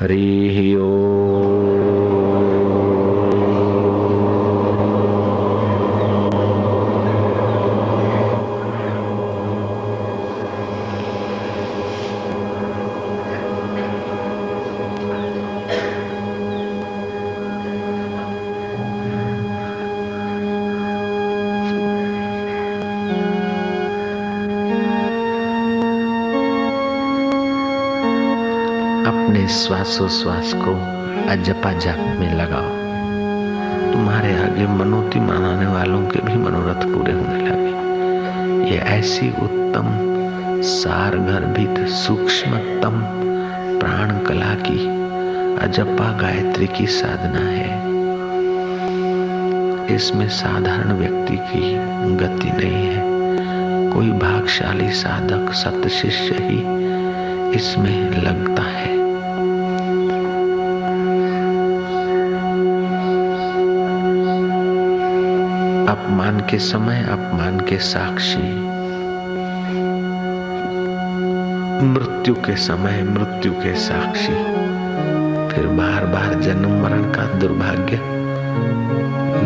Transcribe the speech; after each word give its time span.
हरि 0.00 0.74
अपने 29.28 29.48
श्वासोश्वास 29.48 30.52
को 30.56 30.70
अजपा 31.30 31.72
जाप 31.72 31.98
में 31.98 32.34
लगाओ। 32.34 32.68
तुम्हारे 33.92 34.34
आगे 34.34 34.66
मनोती 34.66 35.20
मनाने 35.20 35.66
वालों 35.66 36.02
के 36.06 36.20
भी 36.20 36.34
मनोरथ 36.34 36.84
पूरे 36.84 37.12
होने 37.12 37.50
लगे। 37.50 38.70
ये 38.70 38.78
ऐसी 38.78 39.28
उत्तम 39.28 39.86
सार 40.62 41.16
गर्भित 41.16 41.88
सूक्ष्मतम 41.88 43.02
प्राण 43.78 44.24
कला 44.24 44.54
की 44.54 44.86
अजपा 45.56 46.18
गायत्री 46.18 46.66
की 46.66 46.86
साधना 46.86 47.40
है। 47.40 47.78
इसमें 49.94 50.28
साधारण 50.28 50.92
व्यक्ति 50.92 51.36
की 51.36 51.74
गति 52.16 52.50
नहीं 52.50 52.86
है। 52.86 53.02
कोई 53.92 54.10
भागशाली 54.10 54.90
साधक 54.90 55.52
सत 55.52 55.88
शिष्य 55.88 56.34
ही 56.34 56.58
इसमें 57.50 58.22
लगता 58.22 58.62
है। 58.62 58.97
अपमान 65.88 66.40
के 66.40 66.58
समय, 66.58 67.02
अपमान 67.10 67.60
के 67.60 67.78
साक्षी। 67.78 68.60
मृत्यु 71.86 72.34
के 72.34 72.56
समय, 72.56 73.02
मृत्यु 73.02 73.52
के 73.52 73.74
साक्षी। 73.74 74.32
फिर 75.54 75.66
बार 75.66 76.06
बार 76.06 76.40
जन्म 76.40 76.82
मरण 76.82 77.02
का 77.02 77.34
दुर्भाग्य 77.34 78.00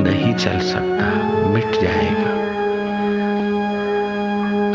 नहीं 0.03 0.35
चल 0.35 0.59
सकता, 0.59 1.29
मिट 1.48 1.73
जाएगा। 1.83 2.33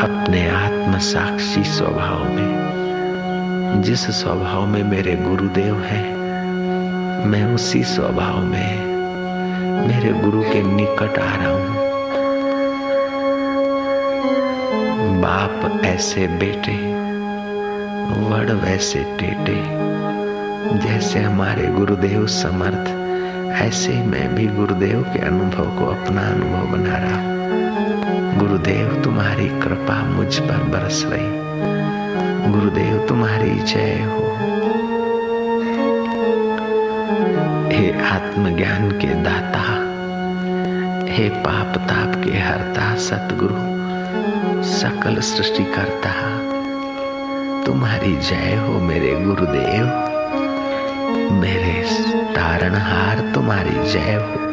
अपने 0.04 0.50
आत्म 0.50 0.98
साक्षी 0.98 1.64
स्वभाव 1.64 2.34
में, 2.34 3.82
जिस 3.82 4.12
स्वभाव 4.12 4.66
में 4.66 4.84
मेरे 4.84 5.16
गुरुदेव 5.16 5.80
हैं, 5.80 6.16
मैं 7.26 7.56
उसी 7.56 7.84
स्वभाव 7.84 8.44
में 8.44 8.86
मेरे 9.78 10.14
गुरु 10.14 10.42
के 10.42 10.61
निकट 10.64 11.20
आ 11.20 11.36
रहा 11.36 11.52
हूँ। 11.52 11.88
बाप 15.22 15.81
ऐसे 15.86 16.28
बेटे, 16.28 17.08
वड़ 18.30 18.52
वैसे 18.52 19.00
टेटे, 19.20 19.88
जैसे 20.78 21.20
हमारे 21.20 21.67
गुरुदेव 21.67 22.28
समर्थ, 22.28 23.08
ऐसे 23.61 23.94
मैं 23.94 24.36
भी 24.36 24.48
गुरुदेव 24.48 25.02
के 25.02 25.20
अनुभव 25.20 25.66
को 25.66 25.86
अपना 25.86 26.22
अनुभव 26.22 26.78
बना 26.78 26.98
रहा 26.98 27.22
हूँ। 27.22 27.38
गुरुदेव 28.39 29.02
तुम्हारी 29.03 29.48
कृपा 29.50 30.03
मुझ 30.03 30.39
पर 30.39 30.64
बरस 30.64 31.03
रही। 31.08 31.48
गुरुदेव 32.52 33.05
तुम्हारी 33.08 33.50
जय 33.50 34.08
हो। 34.09 34.27
हे 37.78 38.03
आत्मज्ञान 38.03 38.92
के 38.92 39.08
दाता, 39.08 39.59
हे 41.14 41.30
पाप 41.30 41.78
ताप 41.78 42.23
के 42.23 42.39
हरता 42.39 42.95
सतगुरु, 42.95 43.55
सकल 44.64 45.20
सृष्टि 45.20 45.64
करता 45.64 46.11
तुम्हारी 47.65 48.15
जय 48.15 48.55
हो 48.55 48.80
मेरे 48.80 49.21
गुरुदेव। 49.21 49.86
मेरे 51.33 51.83
तारणहार 52.36 53.32
तुम्हारी 53.36 53.92
जय 53.92 54.15
हो। 54.15 54.52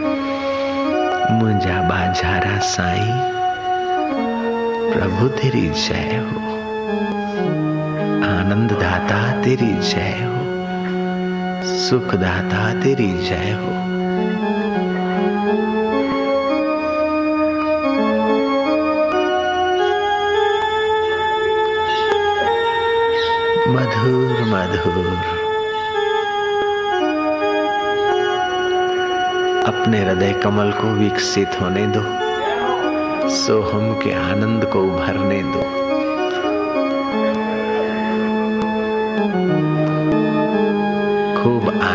मुंजा 1.35 1.89
बाजारा 1.89 2.59
साई, 2.59 3.11
प्रभु 4.95 5.29
तेरी 5.29 5.71
जय 5.71 6.29
हो। 6.33 6.41
आनंद 8.29 8.71
दाता 8.73 9.43
तेरी 9.43 9.75
जय 9.75 10.31
हो। 10.31 10.44
सुखदाता 11.75 12.83
तेरी 12.83 13.13
जय 13.13 13.53
हो। 13.53 13.71
मधुर 23.73 24.45
मधुर। 24.49 25.35
अपने 29.67 30.05
हृदय 30.05 30.33
कमल 30.33 30.71
को 30.71 30.87
विकसित 30.87 31.51
होने 31.61 31.87
दो, 31.87 32.01
सोहम 33.29 33.95
के 33.95 34.15
आनंद 34.15 34.65
को 34.65 34.81
उभरने 34.81 35.43
दो। 35.43 35.84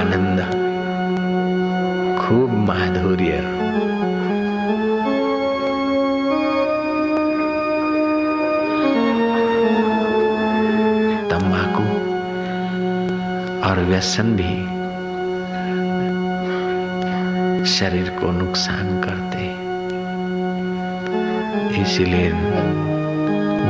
आनंद। 0.10 0.40
खूब 2.20 2.54
माधुर्य। 2.54 3.32
तंबाकू 11.30 11.84
और 13.70 13.86
व्यसन 13.86 14.24
भी 14.24 14.80
शरीर 17.66 18.10
को 18.10 18.32
नुकसान 18.32 19.02
करते। 19.02 19.70
इसलिए 21.82 22.32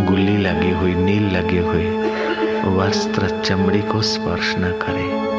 गुल्ली 0.06 0.38
लगी 0.38 0.72
हुई, 0.72 0.96
नील 0.96 1.30
लगी 1.38 1.58
हुई 1.58 2.00
वस्त्र 2.76 3.40
चमड़ी 3.46 3.82
को 3.82 4.02
स्पर्श 4.02 4.56
न 4.58 4.64
करे। 4.64 5.39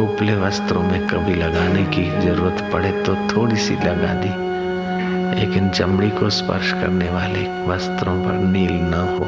उपले 0.00 0.34
वस्त्रों 0.34 0.82
में 0.82 1.06
कभी 1.08 1.34
लगाने 1.34 1.82
की 1.86 2.04
ज़रूरत 2.20 2.70
पड़े 2.72 2.90
तो 3.02 3.14
थोड़ी 3.28 3.56
सी 3.56 3.74
लगा 3.74 4.12
दी। 4.14 4.30
लेकिन 5.32 5.68
चमड़ी 5.68 6.10
को 6.10 6.28
स्पर्श 6.30 6.72
करने 6.72 7.08
वाले 7.10 7.42
वस्त्रों 7.66 8.14
पर 8.24 8.38
नील 8.46 8.72
न 8.72 8.94
हो 9.10 9.26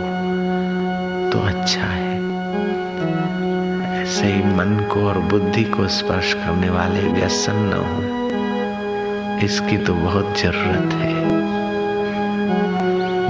तो 1.32 1.41
अच्छा 1.41 1.84
है। 1.84 2.12
ऐसे 4.03 4.26
ही 4.26 4.42
मन 4.56 4.76
को 4.92 5.06
और 5.08 5.19
बुद्धि 5.30 5.64
को 5.64 5.88
स्पर्श 5.91 6.32
करने 6.34 6.70
वाले 6.70 7.08
व्यसन 7.10 7.58
न 7.64 7.82
हो, 7.84 8.00
इसकी 9.44 9.76
तो 9.78 9.94
बहुत 9.94 10.38
ज़रूरत 10.38 10.92
है। 10.94 11.12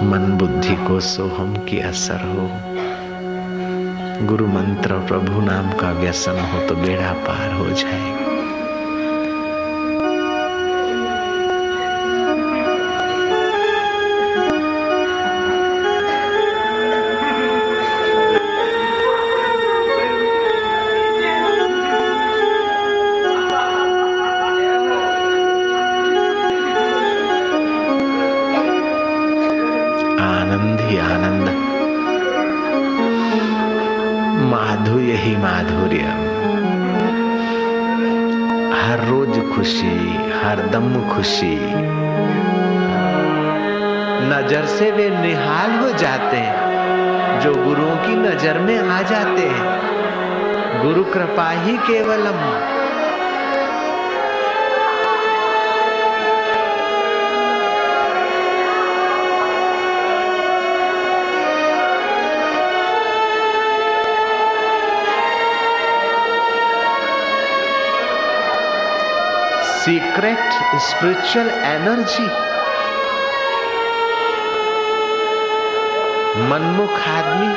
मन 0.05 0.37
बुद्धि 0.39 0.77
को 0.87 1.01
सोहम 1.01 1.57
की 1.69 1.79
असर 1.83 2.27
हो। 2.29 2.49
गुरु 4.27 4.47
मंत्र 4.47 4.99
प्रभु 5.07 5.41
नाम 5.41 5.71
का 5.73 5.91
व्यसन 5.93 6.39
हो 6.53 6.67
तो 6.69 6.75
बेड़ा 6.75 7.13
पार 7.25 7.53
हो 7.53 7.69
जाएगा। 7.71 8.24
माधुर्य 34.65 35.13
ही 35.13 35.37
माधुर्य 35.37 36.03
हर 38.81 39.09
रोज 39.09 39.57
खुशी, 39.57 40.17
हर 40.17 40.69
दम 40.73 41.15
खुशी। 41.15 41.57
नज़र 44.31 44.67
से 44.67 44.91
वे 44.91 45.11
निहाल 45.11 45.71
हो 45.81 45.89
जाते 45.99 46.37
हैं, 46.37 47.41
जो 47.41 47.55
गुरुओं 47.55 47.97
की 47.97 48.17
नज़र 48.17 48.59
में 48.59 48.79
आ 48.79 49.03
जाते 49.03 49.43
हैं। 49.43 49.81
गुरु 50.83 51.05
कृपा 51.05 51.51
ही 51.51 51.77
केवलम। 51.77 52.74
सीक्रेट 69.85 70.53
स्पिरिचुअल 70.81 71.49
एनर्जी 71.49 72.27
मनमुख 76.51 76.93
आदमी 77.09 77.49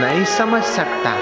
नहीं 0.00 0.24
समझ 0.24 0.62
सकता। 0.62 1.12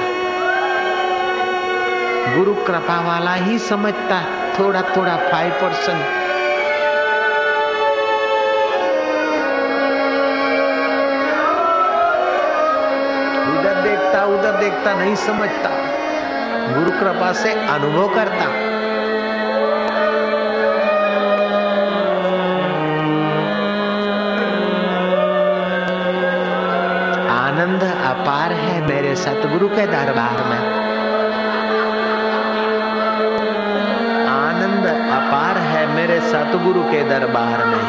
गुरु 2.35 2.55
कृपा 2.55 3.01
वाला 3.01 3.35
ही 3.35 3.59
समझता 3.59 4.21
थोड़ा 4.59 4.83
थोड़ा 4.83 5.17
फाइव 5.17 5.53
परसेंट 5.53 6.01
उधर 13.53 13.83
देखता 13.83 14.25
उधर 14.25 14.57
देखता 14.61 14.95
नहीं 14.95 15.15
समझता। 15.27 15.71
गुरु 16.73 16.91
कृपा 16.91 17.33
से 17.33 17.53
अनुभव 17.53 18.15
करता। 18.15 18.68
मेरे 29.09 29.21
सतगुरु 29.21 29.69
के 29.69 29.85
दरबार 29.87 30.41
में। 30.45 30.63
आनंद 34.29 34.87
अपार 35.13 35.59
है 35.59 35.87
मेरे 35.95 36.19
सतगुरु 36.21 36.83
के 36.83 37.03
दरबार 37.09 37.65
में। 37.65 37.85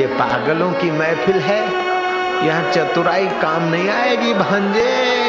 ये 0.00 0.06
पागलों 0.06 0.72
की 0.72 0.90
महफिल 0.90 1.40
है। 1.40 1.62
यहाँ 2.46 2.70
चतुराई 2.72 3.26
काम 3.26 3.70
नहीं 3.70 3.88
आएगी, 3.90 4.34
भांजे। 4.34 5.19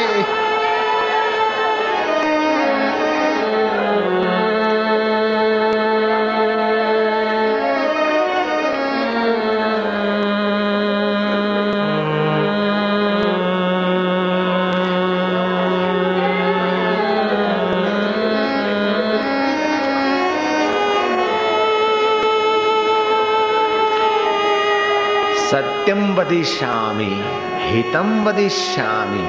वदिष्यामि 26.31 27.23
हितम 27.57 28.23
वदिष्यामि। 28.27 29.23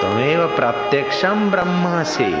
त्वमेव 0.00 0.46
प्रत्यक्षम 0.56 1.50
ब्रह्मासि। 1.50 2.32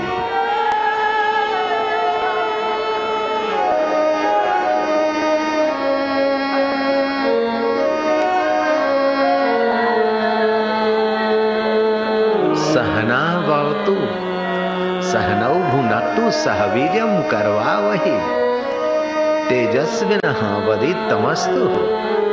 सहना 12.72 13.22
भवतु 13.48 13.96
सहनौ 15.10 15.54
भुनक्तु 15.70 16.30
सह 16.30 16.64
वीर्यम 16.74 17.22
करवा 17.22 17.78
वही 17.78 18.39
तेजस्विन 19.50 20.20
वदि 20.66 20.92
तमस्तु। 21.10 22.29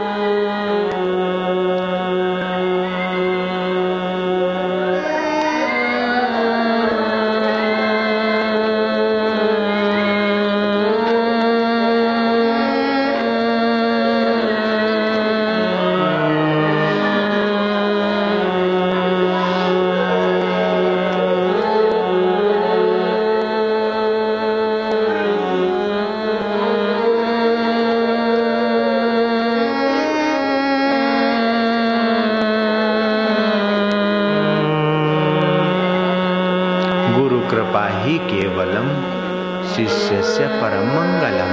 शिष्य 39.78 40.22
से 40.22 40.48
परम 40.48 40.88
मंगलम 40.88 41.52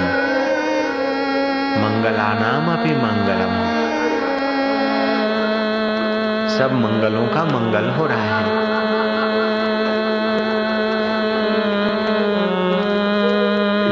मंगलानाम 1.82 2.72
अपि 2.72 2.88
मंगलम। 2.88 3.50
सब 6.48 6.72
मंगलों 6.72 7.28
का 7.28 7.44
मंगल 7.44 7.90
हो 7.90 8.06
रहा 8.06 8.38
है। 8.38 8.44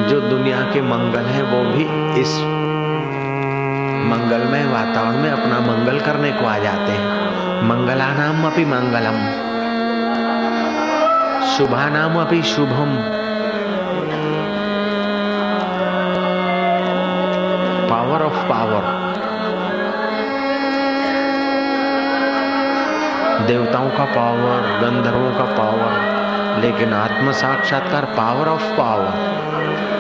जो 0.09 0.21
दुनिया 0.21 0.61
के 0.61 0.83
मंगल 0.83 1.25
है, 1.25 1.43
वो 1.43 1.65
भी 1.65 2.21
इस 2.21 2.39
मंगलमय 4.09 4.65
वातावरण 4.65 5.17
में 5.17 5.31
अपना 5.31 5.61
मंगल 5.61 6.01
करने 6.01 6.33
को 6.33 6.47
आ 6.47 6.59
जाते 6.59 6.93
हैं। 6.93 7.09
मंगलानाम 7.69 8.47
अपि 8.47 8.65
मंगलम। 8.65 9.19
शुभानाम 11.47 12.21
अपि 12.21 12.43
शुभम। 12.43 13.22
पावर 17.93 18.23
ऑफ़ 18.23 18.37
पावर 18.49 18.85
देवताओं 23.47 23.91
का 23.91 24.05
पावर 24.13 24.69
गंधर्वों 24.81 25.33
का 25.33 25.45
पावर 25.55 26.61
लेकिन 26.61 26.93
आत्म 26.95 27.33
साक्षात्कार 27.33 28.05
पावर 28.15 28.49
ऑफ़ 28.49 28.65
पावर 28.79 29.92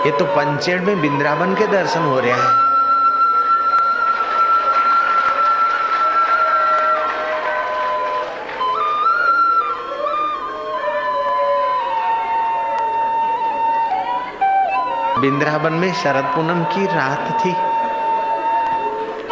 ये 0.00 0.10
तो 0.10 0.24
पंचेड़ 0.24 0.80
में 0.80 1.00
बिंद्रावन 1.00 1.54
के 1.54 1.66
दर्शन 1.66 2.00
हो 2.00 2.20
रहे 2.20 2.32
हैं। 2.32 2.68
बिंद्रावन 15.20 15.72
में 15.72 15.92
शरद 15.94 16.32
पूनम 16.34 16.64
की 16.64 16.86
रात 16.86 17.30
थी। 17.40 17.52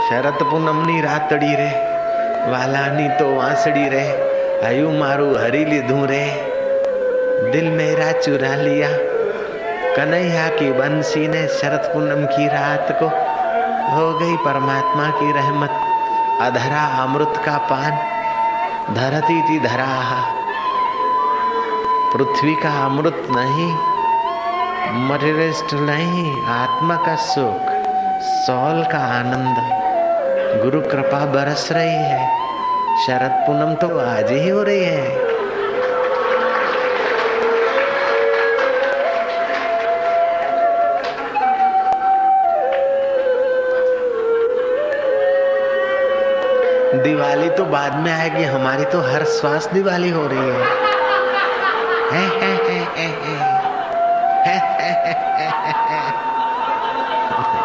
शरद 0.08 0.42
पूनम 0.42 0.84
नी 0.87 1.00
रातड़ी 1.00 1.54
रे, 1.54 1.70
वालानी 2.52 3.08
तो 3.08 3.34
वांसड़ी 3.34 3.88
रे 3.88 4.06
हयू 4.64 4.90
मारू 4.90 5.34
हरी 5.34 5.64
लीधू 5.64 6.04
रे। 6.04 6.25
दिल 7.52 7.70
मेरा 7.72 8.12
चुरा 8.12 8.54
लिया 8.54 8.88
कन्हैया 9.97 10.49
की 10.49 10.71
बंसी 10.73 11.26
ने 11.28 11.47
शरद 11.50 11.90
पूनम 11.92 12.25
की 12.26 12.47
रात 12.49 12.90
को 13.00 13.07
हो 13.90 14.07
गई 14.18 14.37
परमात्मा 14.37 15.11
की 15.11 15.33
रहमत, 15.33 15.71
अधरा 16.42 16.83
अमृत 17.02 17.42
का 17.47 17.57
पान, 17.71 17.92
धरती 18.95 19.40
थी 19.42 19.59
धरा 19.61 19.87
पृथ्वी 22.12 22.54
का 22.54 22.71
अमृत 22.85 23.26
नहीं 23.30 23.71
मटेरियलिस्ट 25.09 25.75
नहीं, 25.75 26.26
आत्मा 26.50 26.97
का 26.97 27.14
सुख 27.25 27.73
सौल 28.37 28.83
का 28.85 28.99
आनंद। 29.14 29.57
गुरु 30.62 30.80
कृपा 30.80 31.25
बरस 31.26 31.68
रही 31.73 31.99
है 32.04 32.26
शरद 32.99 33.45
पूनम 33.47 33.75
तो 33.75 33.99
आज 34.00 34.33
ही 34.33 34.49
हो 34.49 34.62
रही 34.62 34.85
है। 34.85 35.27
तो 47.58 47.64
बाद 47.64 47.94
में 47.96 48.12
आएगी 48.12 48.44
हमारी 48.44 48.84
तो 48.84 49.00
हर 49.00 49.24
श्वास 49.24 49.66
दिवाली 49.66 50.10
हो 50.10 50.26
रही 50.26 50.38
है, 50.38 50.66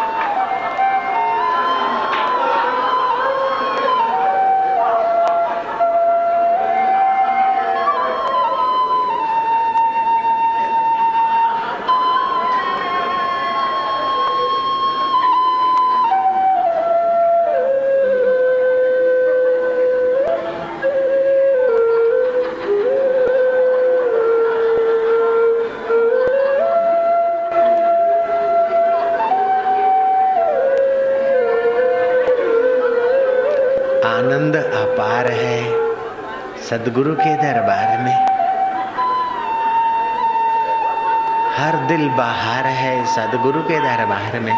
है। 0.02 0.13
सदगुरु 36.74 37.14
के 37.14 37.36
दरबार 37.36 37.98
में। 38.02 38.16
हर 41.58 41.88
दिल 41.88 42.10
बाहर 42.10 42.66
है 42.66 43.06
सदगुरु 43.06 43.62
के 43.62 43.80
दरबार 43.80 44.40
में। 44.40 44.54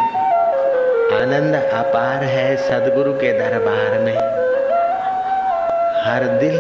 आनंद 1.22 1.56
अपार 1.56 2.24
है 2.24 2.56
सदगुरु 2.56 3.14
के 3.14 3.40
दरबार 3.40 4.00
में। 4.00 4.16
हर 6.06 6.24
दिल 6.24 6.58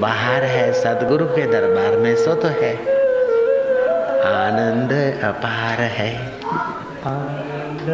बाहर 0.00 0.42
है 0.42 0.72
सदगुरु 0.72 1.26
के 1.26 1.46
दरबार 1.46 1.96
में, 1.96 2.16
सो 2.16 2.34
तो 2.34 2.48
है। 2.48 2.76
आनंद 4.46 5.22
अपार 5.24 5.80
है। 5.80 6.32
आनंद 7.06 7.86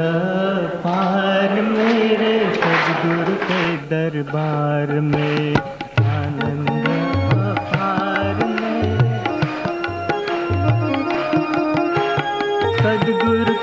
पार 0.75 1.49
मेरे 1.51 2.55
सदगुरु 2.55 3.37
के 3.37 3.77
दरबार 3.77 5.01
में। 5.01 5.70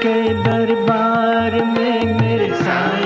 के 0.07 0.33
दरबार 0.43 1.53
में 1.63 2.13
मेरे 2.19 2.47
साईं 2.55 2.96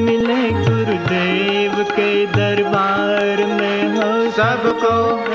मिले 0.00 0.50
गुरुदेव 0.50 1.84
के 1.84 2.26
दरबार 2.26 3.36
में 3.46 3.96
हो। 3.96 4.30
सबको 4.30 5.26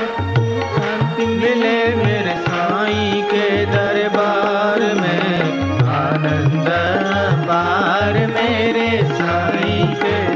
शांति 0.76 1.26
मिले। 1.26 1.94
मेरे 1.94 2.34
साईं 2.40 3.22
के 3.22 3.66
दरबार 3.66 4.80
में। 5.00 5.42
आनंद 5.88 6.68
बार 7.48 8.12
मेरे 8.12 9.04
साईं 9.04 9.94
के 9.94 10.35